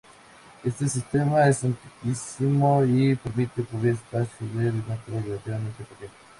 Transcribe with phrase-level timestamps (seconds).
[0.63, 6.11] Este sistema es antiquísimo, y permite cubrir espacios de diámetro relativamente pequeño.